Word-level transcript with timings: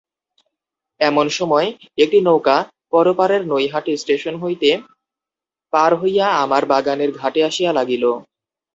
এমনসময় 1.01 1.67
একটি 1.97 2.17
নৌকা 2.21 2.57
পরপারের 2.91 3.41
নৈহাটি 3.47 3.93
স্টেশন 3.97 4.35
হইতে 4.43 4.69
পার 5.73 5.91
হইয়া 5.95 6.27
আমার 6.43 6.63
বাগানের 6.71 7.11
ঘাটে 7.19 7.41
আসিয়া 7.49 7.71
লাগিল। 7.73 8.03